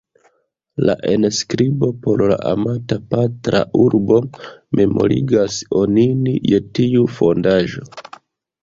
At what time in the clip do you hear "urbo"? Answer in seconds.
3.85-4.19